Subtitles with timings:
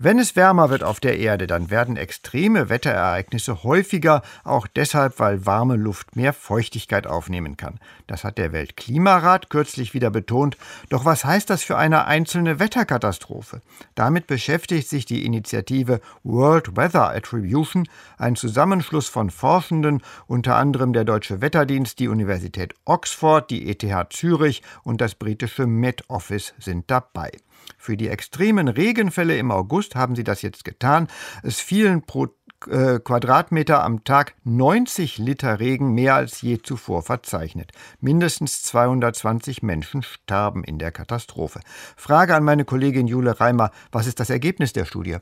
[0.00, 5.44] Wenn es wärmer wird auf der Erde, dann werden extreme Wetterereignisse häufiger, auch deshalb, weil
[5.44, 7.80] warme Luft mehr Feuchtigkeit aufnehmen kann.
[8.06, 10.56] Das hat der Weltklimarat kürzlich wieder betont.
[10.88, 13.60] Doch was heißt das für eine einzelne Wetterkatastrophe?
[13.96, 17.88] Damit beschäftigt sich die Initiative World Weather Attribution,
[18.18, 24.62] ein Zusammenschluss von Forschenden, unter anderem der Deutsche Wetterdienst, die Universität Oxford, die ETH Zürich
[24.84, 27.32] und das britische Met Office sind dabei.
[27.76, 31.08] Für die extremen Regenfälle im August haben sie das jetzt getan.
[31.42, 32.28] Es fielen pro
[32.66, 37.70] äh, Quadratmeter am Tag 90 Liter Regen mehr als je zuvor verzeichnet.
[38.00, 41.60] Mindestens 220 Menschen starben in der Katastrophe.
[41.96, 45.18] Frage an meine Kollegin Jule Reimer, was ist das Ergebnis der Studie?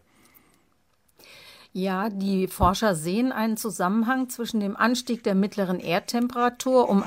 [1.75, 7.03] Ja, die Forscher sehen einen Zusammenhang zwischen dem Anstieg der mittleren Erdtemperatur um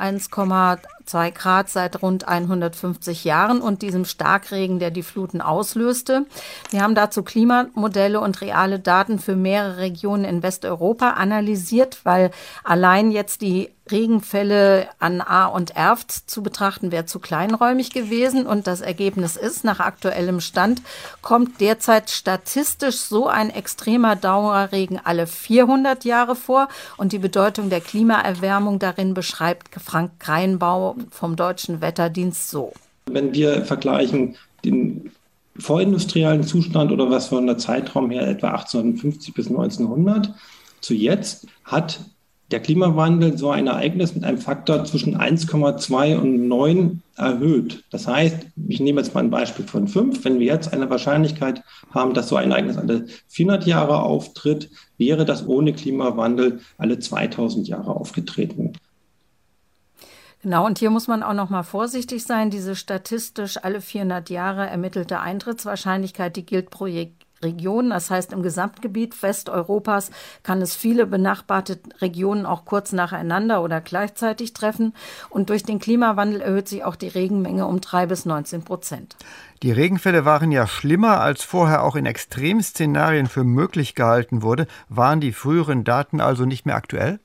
[1.10, 6.26] 1,2 Grad seit rund 150 Jahren und diesem Starkregen, der die Fluten auslöste.
[6.70, 12.32] Sie haben dazu Klimamodelle und reale Daten für mehrere Regionen in Westeuropa analysiert, weil
[12.64, 18.46] allein jetzt die Regenfälle an A und Erft zu betrachten, wäre zu kleinräumig gewesen.
[18.46, 20.82] Und das Ergebnis ist, nach aktuellem Stand
[21.22, 26.68] kommt derzeit statistisch so ein extremer Dauerregen alle 400 Jahre vor.
[26.98, 32.74] Und die Bedeutung der Klimaerwärmung darin beschreibt Frank Kreinbau vom Deutschen Wetterdienst so.
[33.08, 35.12] Wenn wir vergleichen den
[35.58, 40.34] vorindustriellen Zustand oder was von der Zeitraum her etwa 1850 bis 1900
[40.82, 42.00] zu jetzt, hat
[42.52, 47.84] der Klimawandel so ein Ereignis mit einem Faktor zwischen 1,2 und 9 erhöht.
[47.92, 50.24] Das heißt, ich nehme jetzt mal ein Beispiel von 5.
[50.26, 51.62] Wenn wir jetzt eine Wahrscheinlichkeit
[51.92, 57.68] haben, dass so ein Ereignis alle 400 Jahre auftritt, wäre das ohne Klimawandel alle 2000
[57.68, 58.74] Jahre aufgetreten.
[60.42, 62.50] Genau, und hier muss man auch noch mal vorsichtig sein.
[62.50, 66.88] Diese statistisch alle 400 Jahre ermittelte Eintrittswahrscheinlichkeit, die gilt pro
[67.44, 67.90] Regionen.
[67.90, 70.12] Das heißt, im Gesamtgebiet Westeuropas
[70.44, 74.94] kann es viele benachbarte Regionen auch kurz nacheinander oder gleichzeitig treffen.
[75.30, 79.18] Und durch den Klimawandel erhöht sich auch die Regenmenge um drei bis 19 Prozent.
[79.62, 84.68] Die Regenfälle waren ja schlimmer, als vorher auch in Extremszenarien für möglich gehalten wurde.
[84.88, 87.20] Waren die früheren Daten also nicht mehr aktuell?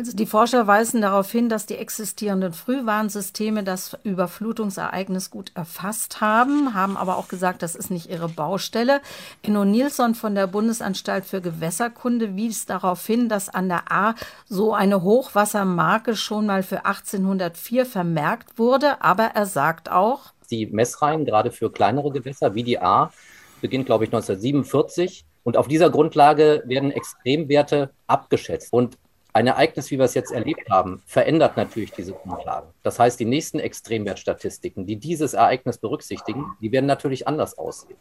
[0.00, 6.72] Also die Forscher weisen darauf hin, dass die existierenden Frühwarnsysteme das Überflutungsereignis gut erfasst haben,
[6.72, 9.02] haben aber auch gesagt, das ist nicht ihre Baustelle.
[9.42, 14.14] Enno Nilsson von der Bundesanstalt für Gewässerkunde wies darauf hin, dass an der A
[14.48, 21.26] so eine Hochwassermarke schon mal für 1804 vermerkt wurde, aber er sagt auch, die Messreihen
[21.26, 23.12] gerade für kleinere Gewässer wie die A
[23.60, 25.26] beginnt, glaube ich, 1947.
[25.42, 28.72] Und auf dieser Grundlage werden Extremwerte abgeschätzt.
[28.72, 28.96] Und
[29.32, 32.68] ein Ereignis, wie wir es jetzt erlebt haben, verändert natürlich diese Grundlagen.
[32.82, 37.96] Das heißt, die nächsten Extremwertstatistiken, die dieses Ereignis berücksichtigen, die werden natürlich anders aussehen.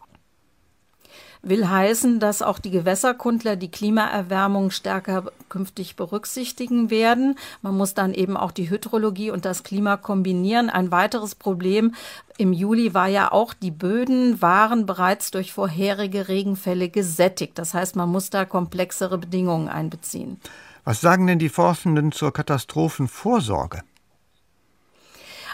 [1.41, 7.37] Will heißen, dass auch die Gewässerkundler die Klimaerwärmung stärker künftig berücksichtigen werden.
[7.61, 10.69] Man muss dann eben auch die Hydrologie und das Klima kombinieren.
[10.69, 11.95] Ein weiteres Problem
[12.37, 17.57] im Juli war ja auch, die Böden waren bereits durch vorherige Regenfälle gesättigt.
[17.57, 20.41] Das heißt, man muss da komplexere Bedingungen einbeziehen.
[20.89, 23.83] Was sagen denn die Forschenden zur Katastrophenvorsorge?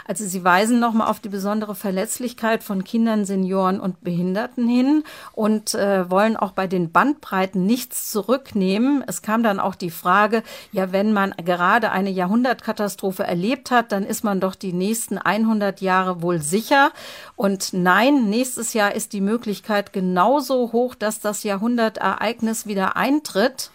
[0.06, 5.74] Also sie weisen nochmal auf die besondere Verletzlichkeit von Kindern, Senioren und Behinderten hin und
[5.74, 9.04] äh, wollen auch bei den Bandbreiten nichts zurücknehmen.
[9.06, 10.42] Es kam dann auch die Frage,
[10.72, 15.82] ja, wenn man gerade eine Jahrhundertkatastrophe erlebt hat, dann ist man doch die nächsten 100
[15.82, 16.92] Jahre wohl sicher.
[17.34, 23.70] Und nein, nächstes Jahr ist die Möglichkeit genauso hoch, dass das Jahrhundertereignis wieder eintritt.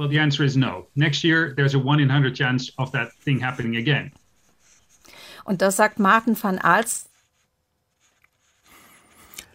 [0.00, 0.86] Well, the answer is no.
[0.96, 4.12] Next year, there's a one in 100 chance of that thing happening again.
[5.44, 7.09] Und das sagt Martin van Aals,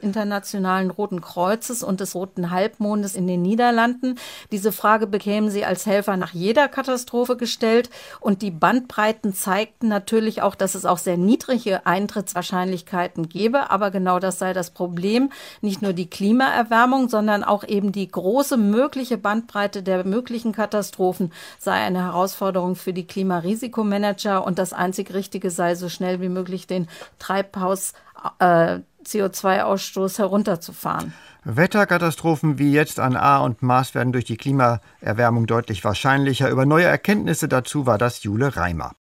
[0.01, 4.17] Internationalen Roten Kreuzes und des Roten Halbmondes in den Niederlanden.
[4.51, 7.89] Diese Frage bekämen sie als Helfer nach jeder Katastrophe gestellt.
[8.19, 13.69] Und die Bandbreiten zeigten natürlich auch, dass es auch sehr niedrige Eintrittswahrscheinlichkeiten gäbe.
[13.71, 15.31] Aber genau das sei das Problem.
[15.61, 21.73] Nicht nur die Klimaerwärmung, sondern auch eben die große mögliche Bandbreite der möglichen Katastrophen sei
[21.73, 24.45] eine Herausforderung für die Klimariesikomanager.
[24.45, 26.87] Und das einzig Richtige sei, so schnell wie möglich den
[27.19, 27.93] Treibhaus
[28.39, 31.13] äh, CO2-Ausstoß herunterzufahren.
[31.43, 36.49] Wetterkatastrophen wie jetzt an A und Mars werden durch die Klimaerwärmung deutlich wahrscheinlicher.
[36.49, 38.95] Über neue Erkenntnisse dazu war das Jule Reimer.